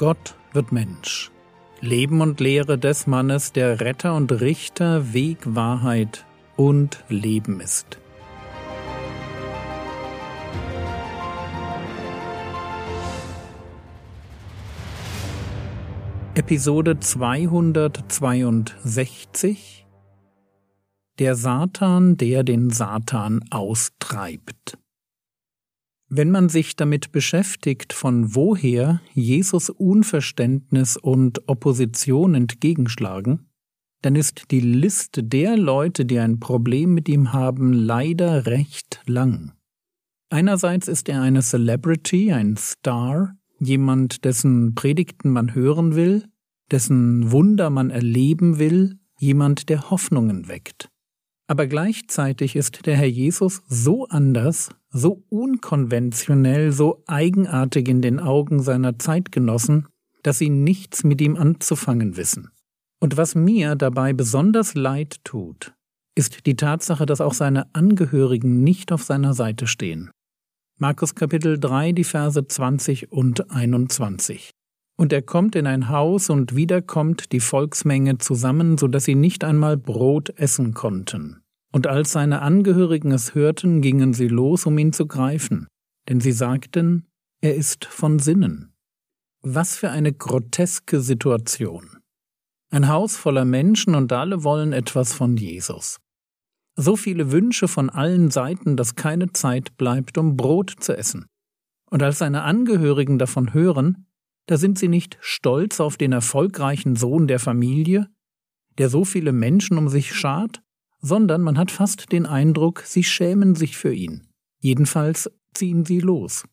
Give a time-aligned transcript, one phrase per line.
[0.00, 1.30] Gott wird Mensch.
[1.82, 6.24] Leben und Lehre des Mannes, der Retter und Richter, Weg, Wahrheit
[6.56, 7.98] und Leben ist.
[16.34, 19.86] Episode 262
[21.18, 24.78] Der Satan, der den Satan austreibt.
[26.12, 33.46] Wenn man sich damit beschäftigt, von woher Jesus Unverständnis und Opposition entgegenschlagen,
[34.02, 39.52] dann ist die Liste der Leute, die ein Problem mit ihm haben, leider recht lang.
[40.30, 46.24] Einerseits ist er eine Celebrity, ein Star, jemand, dessen Predigten man hören will,
[46.72, 50.90] dessen Wunder man erleben will, jemand, der Hoffnungen weckt.
[51.50, 58.62] Aber gleichzeitig ist der Herr Jesus so anders, so unkonventionell, so eigenartig in den Augen
[58.62, 59.88] seiner Zeitgenossen,
[60.22, 62.50] dass sie nichts mit ihm anzufangen wissen.
[63.00, 65.74] Und was mir dabei besonders leid tut,
[66.14, 70.12] ist die Tatsache, dass auch seine Angehörigen nicht auf seiner Seite stehen.
[70.78, 74.52] Markus Kapitel 3, die Verse 20 und 21.
[75.00, 79.14] Und er kommt in ein Haus und wieder kommt die Volksmenge zusammen, so dass sie
[79.14, 81.40] nicht einmal Brot essen konnten.
[81.72, 85.68] Und als seine Angehörigen es hörten, gingen sie los, um ihn zu greifen,
[86.08, 87.06] denn sie sagten,
[87.40, 88.74] er ist von Sinnen.
[89.42, 91.98] Was für eine groteske Situation.
[92.70, 95.98] Ein Haus voller Menschen und alle wollen etwas von Jesus.
[96.76, 101.26] So viele Wünsche von allen Seiten, dass keine Zeit bleibt, um Brot zu essen.
[101.90, 104.06] Und als seine Angehörigen davon hören,
[104.46, 108.08] da sind sie nicht stolz auf den erfolgreichen Sohn der Familie,
[108.78, 110.62] der so viele Menschen um sich schart,
[111.00, 114.26] sondern man hat fast den Eindruck, sie schämen sich für ihn.
[114.60, 116.44] Jedenfalls ziehen sie los.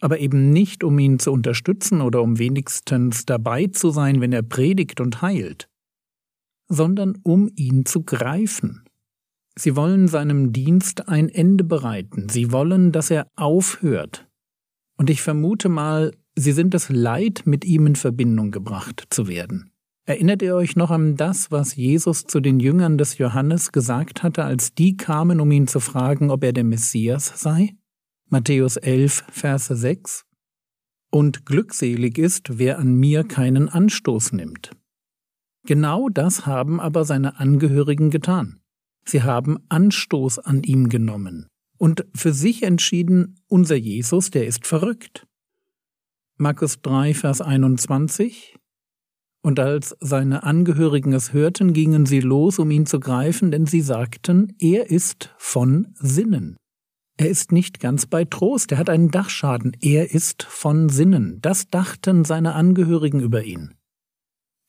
[0.00, 4.42] Aber eben nicht, um ihn zu unterstützen oder um wenigstens dabei zu sein, wenn er
[4.42, 5.68] predigt und heilt,
[6.68, 8.84] sondern um ihn zu greifen.
[9.56, 14.26] Sie wollen seinem Dienst ein Ende bereiten, sie wollen, dass er aufhört.
[14.96, 19.70] Und ich vermute mal, sie sind es leid, mit ihm in Verbindung gebracht zu werden.
[20.06, 24.44] Erinnert ihr euch noch an das, was Jesus zu den Jüngern des Johannes gesagt hatte,
[24.44, 27.76] als die kamen, um ihn zu fragen, ob er der Messias sei?
[28.28, 30.24] Matthäus 11, Verse 6.
[31.10, 34.70] Und glückselig ist, wer an mir keinen Anstoß nimmt.
[35.66, 38.60] Genau das haben aber seine Angehörigen getan.
[39.04, 45.26] Sie haben Anstoß an ihm genommen und für sich entschieden, unser Jesus, der ist verrückt.
[46.36, 48.59] Markus 3, Vers 21
[49.42, 53.80] und als seine Angehörigen es hörten, gingen sie los, um ihn zu greifen, denn sie
[53.80, 56.56] sagten, er ist von Sinnen.
[57.16, 61.38] Er ist nicht ganz bei Trost, er hat einen Dachschaden, er ist von Sinnen.
[61.42, 63.74] Das dachten seine Angehörigen über ihn.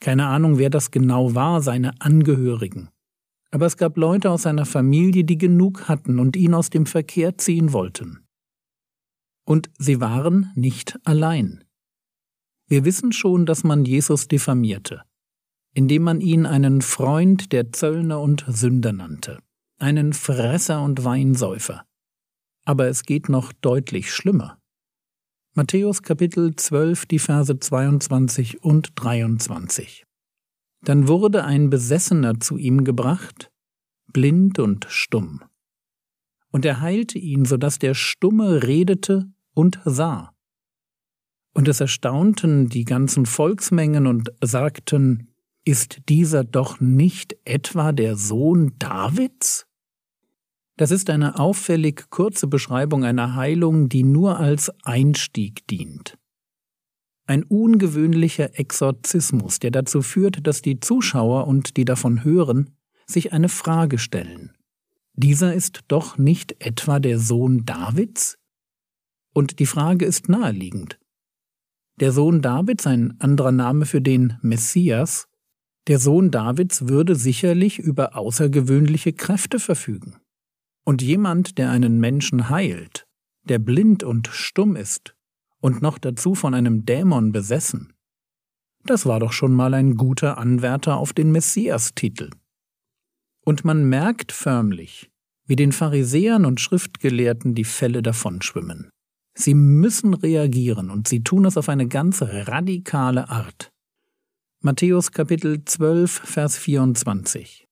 [0.00, 2.88] Keine Ahnung, wer das genau war, seine Angehörigen.
[3.52, 7.36] Aber es gab Leute aus seiner Familie, die genug hatten und ihn aus dem Verkehr
[7.36, 8.24] ziehen wollten.
[9.44, 11.64] Und sie waren nicht allein.
[12.70, 15.02] Wir wissen schon, dass man Jesus diffamierte,
[15.74, 19.40] indem man ihn einen Freund der Zöllner und Sünder nannte,
[19.78, 21.84] einen Fresser und Weinsäufer.
[22.64, 24.60] Aber es geht noch deutlich schlimmer.
[25.54, 30.04] Matthäus Kapitel 12, die Verse 22 und 23.
[30.82, 33.50] Dann wurde ein Besessener zu ihm gebracht,
[34.12, 35.42] blind und stumm.
[36.52, 40.36] Und er heilte ihn, so dass der Stumme redete und sah.
[41.52, 45.28] Und es erstaunten die ganzen Volksmengen und sagten,
[45.64, 49.66] ist dieser doch nicht etwa der Sohn Davids?
[50.76, 56.16] Das ist eine auffällig kurze Beschreibung einer Heilung, die nur als Einstieg dient.
[57.26, 62.70] Ein ungewöhnlicher Exorzismus, der dazu führt, dass die Zuschauer und die davon hören,
[63.06, 64.56] sich eine Frage stellen.
[65.12, 68.38] Dieser ist doch nicht etwa der Sohn Davids?
[69.34, 70.98] Und die Frage ist naheliegend.
[72.00, 75.28] Der Sohn Davids, ein anderer Name für den Messias,
[75.86, 80.16] der Sohn Davids würde sicherlich über außergewöhnliche Kräfte verfügen.
[80.84, 83.06] Und jemand, der einen Menschen heilt,
[83.44, 85.14] der blind und stumm ist
[85.60, 87.92] und noch dazu von einem Dämon besessen,
[88.84, 92.30] das war doch schon mal ein guter Anwärter auf den Messias-Titel.
[93.44, 95.10] Und man merkt förmlich,
[95.46, 98.88] wie den Pharisäern und Schriftgelehrten die Fälle davonschwimmen.
[99.34, 103.72] Sie müssen reagieren und sie tun es auf eine ganz radikale Art.
[104.62, 107.66] Matthäus Kapitel 12, Vers 24.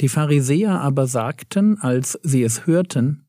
[0.00, 3.26] Die Pharisäer aber sagten, als sie es hörten,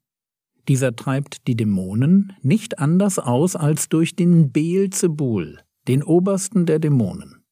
[0.67, 7.43] dieser treibt die Dämonen nicht anders aus als durch den Beelzebul, den obersten der Dämonen.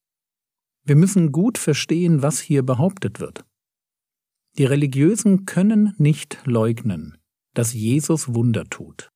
[0.83, 3.45] Wir müssen gut verstehen, was hier behauptet wird.
[4.57, 7.17] Die Religiösen können nicht leugnen,
[7.53, 9.12] dass Jesus Wunder tut.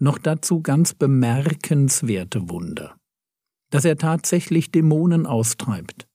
[0.00, 2.96] Noch dazu ganz bemerkenswerte Wunder.
[3.70, 6.08] Dass er tatsächlich Dämonen austreibt.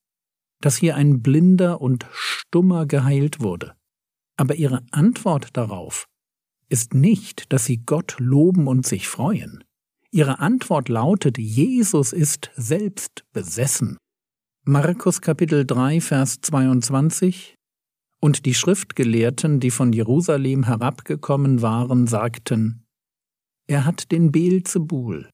[0.60, 3.76] Dass hier ein Blinder und Stummer geheilt wurde.
[4.38, 6.08] Aber ihre Antwort darauf
[6.68, 9.64] ist nicht, dass sie Gott loben und sich freuen.
[10.12, 13.98] Ihre Antwort lautet, Jesus ist selbst besessen.
[14.66, 17.56] Markus Kapitel 3, Vers 22
[18.20, 22.85] Und die Schriftgelehrten, die von Jerusalem herabgekommen waren, sagten,
[23.68, 25.30] Er hat den Beelzebul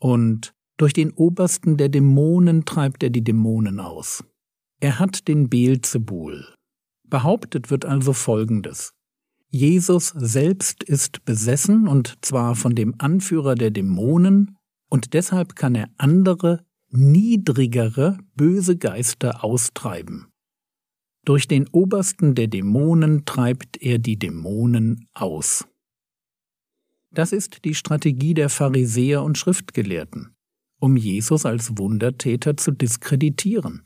[0.00, 4.24] und durch den Obersten der Dämonen treibt er die Dämonen aus.
[4.80, 6.54] Er hat den Beelzebul.
[7.08, 8.92] Behauptet wird also Folgendes.
[9.48, 14.56] Jesus selbst ist besessen und zwar von dem Anführer der Dämonen,
[14.88, 20.28] und deshalb kann er andere, niedrigere, böse Geister austreiben.
[21.24, 25.66] Durch den Obersten der Dämonen treibt er die Dämonen aus.
[27.16, 30.34] Das ist die Strategie der Pharisäer und Schriftgelehrten,
[30.80, 33.84] um Jesus als Wundertäter zu diskreditieren.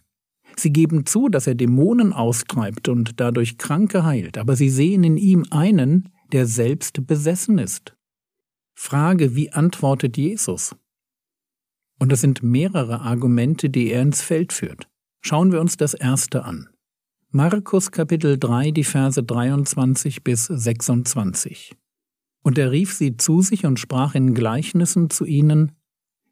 [0.57, 5.17] Sie geben zu, dass er Dämonen austreibt und dadurch Kranke heilt, aber sie sehen in
[5.17, 7.95] ihm einen, der selbst besessen ist.
[8.75, 10.75] Frage, wie antwortet Jesus?
[12.01, 14.89] Und es sind mehrere Argumente, die er ins Feld führt.
[15.21, 16.69] Schauen wir uns das erste an.
[17.31, 21.77] Markus Kapitel 3, die Verse 23 bis 26.
[22.43, 25.73] Und er rief sie zu sich und sprach in Gleichnissen zu ihnen,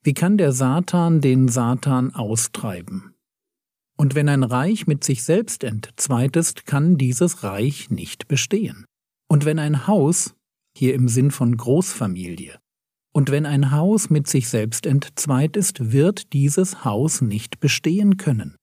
[0.03, 3.15] Wie kann der Satan den Satan austreiben?
[3.97, 8.87] Und wenn ein Reich mit sich selbst entzweit ist, kann dieses Reich nicht bestehen.
[9.29, 10.35] Und wenn ein Haus,
[10.77, 12.59] hier im Sinn von Großfamilie,
[13.13, 18.55] und wenn ein Haus mit sich selbst entzweit ist, wird dieses Haus nicht bestehen können.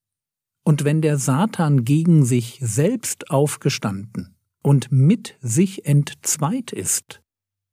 [0.63, 7.21] Und wenn der Satan gegen sich selbst aufgestanden und mit sich entzweit ist,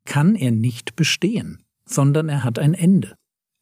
[0.04, 3.14] kann er nicht bestehen, sondern er hat ein Ende.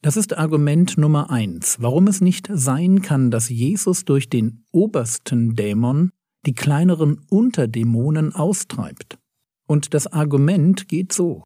[0.02, 5.56] Das ist Argument Nummer eins, warum es nicht sein kann, dass Jesus durch den obersten
[5.56, 6.10] Dämon
[6.46, 9.18] die kleineren Unterdämonen austreibt.
[9.66, 11.44] Und das Argument geht so.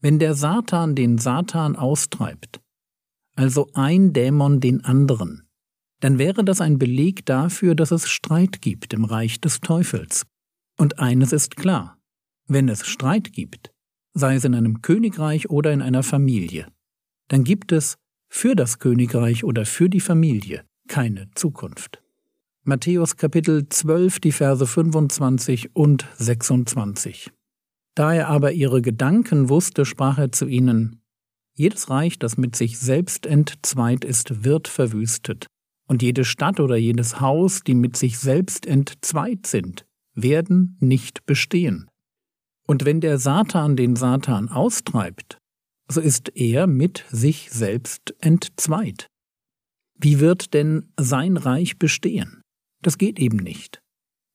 [0.00, 2.60] Wenn der Satan den Satan austreibt,
[3.34, 5.48] also ein Dämon den anderen,
[6.00, 10.26] dann wäre das ein Beleg dafür, dass es Streit gibt im Reich des Teufels.
[10.76, 11.98] Und eines ist klar,
[12.46, 13.71] wenn es Streit gibt,
[14.14, 16.66] sei es in einem Königreich oder in einer Familie,
[17.28, 17.96] dann gibt es
[18.28, 22.02] für das Königreich oder für die Familie keine Zukunft.
[22.64, 27.30] Matthäus Kapitel 12, die Verse 25 und 26.
[27.94, 31.02] Da er aber ihre Gedanken wusste, sprach er zu ihnen,
[31.54, 35.46] jedes Reich, das mit sich selbst entzweit ist, wird verwüstet,
[35.86, 39.84] und jede Stadt oder jedes Haus, die mit sich selbst entzweit sind,
[40.14, 41.90] werden nicht bestehen.
[42.66, 45.38] Und wenn der Satan den Satan austreibt,
[45.88, 49.06] so ist er mit sich selbst entzweit.
[49.98, 52.42] Wie wird denn sein Reich bestehen?
[52.82, 53.80] Das geht eben nicht.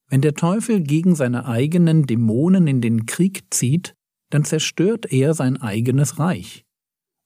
[0.09, 3.93] Wenn der Teufel gegen seine eigenen Dämonen in den Krieg zieht,
[4.29, 6.63] dann zerstört er sein eigenes Reich.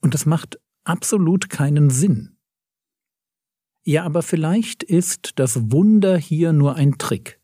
[0.02, 2.38] Und das macht absolut keinen Sinn.
[3.84, 7.41] Ja, aber vielleicht ist das Wunder hier nur ein Trick.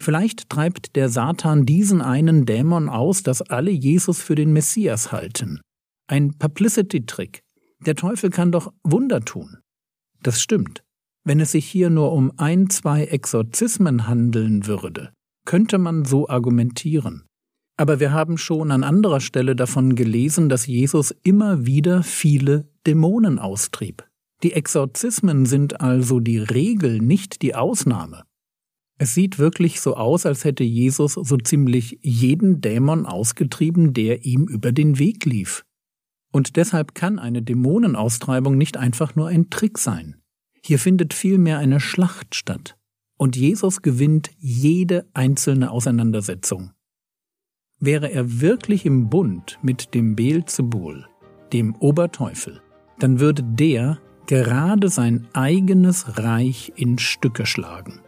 [0.00, 5.60] Vielleicht treibt der Satan diesen einen Dämon aus, dass alle Jesus für den Messias halten.
[6.06, 7.40] Ein Publicity-Trick.
[7.80, 9.58] Der Teufel kann doch Wunder tun.
[10.22, 10.82] Das stimmt.
[11.24, 15.12] Wenn es sich hier nur um ein, zwei Exorzismen handeln würde,
[15.44, 17.24] könnte man so argumentieren.
[17.76, 23.38] Aber wir haben schon an anderer Stelle davon gelesen, dass Jesus immer wieder viele Dämonen
[23.38, 24.06] austrieb.
[24.42, 28.22] Die Exorzismen sind also die Regel, nicht die Ausnahme.
[28.98, 34.44] Es sieht wirklich so aus, als hätte Jesus so ziemlich jeden Dämon ausgetrieben, der ihm
[34.48, 35.64] über den Weg lief.
[36.32, 40.16] Und deshalb kann eine Dämonenaustreibung nicht einfach nur ein Trick sein.
[40.64, 42.76] Hier findet vielmehr eine Schlacht statt.
[43.18, 46.72] Und Jesus gewinnt jede einzelne Auseinandersetzung.
[47.78, 51.06] Wäre er wirklich im Bund mit dem Beelzebul,
[51.52, 52.60] dem Oberteufel,
[52.98, 58.00] dann würde der gerade sein eigenes Reich in Stücke schlagen.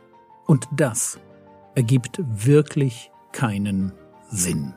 [0.48, 1.20] Und das
[1.74, 3.92] ergibt wirklich keinen
[4.30, 4.72] Sinn.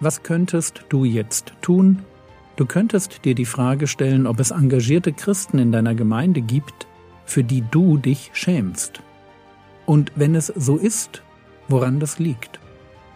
[0.00, 2.04] Was könntest du jetzt tun?
[2.56, 6.88] Du könntest dir die Frage stellen, ob es engagierte Christen in deiner Gemeinde gibt,
[7.24, 9.00] für die du dich schämst.
[9.86, 11.22] Und wenn es so ist,
[11.68, 12.58] woran das liegt.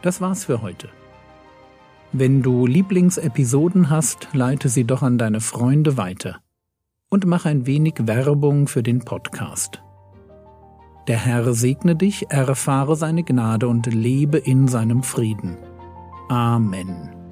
[0.03, 0.89] Das war's für heute.
[2.17, 6.39] Wenn du Lieblingsepisoden hast, leite sie doch an deine Freunde weiter
[7.11, 9.83] und mach ein wenig Werbung für den Podcast.
[11.09, 15.57] Der Herr segne dich, erfahre seine Gnade und lebe in seinem Frieden.
[16.29, 17.24] Amen.